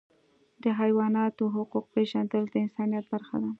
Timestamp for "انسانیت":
2.65-3.05